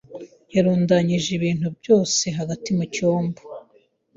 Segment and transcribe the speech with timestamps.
[0.55, 3.39] yarundanyije ibintu byose hagati mu cyumba.